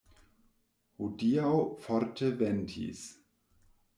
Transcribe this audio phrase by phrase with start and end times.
[1.01, 1.51] Hodiaŭ
[1.85, 3.05] forte ventis.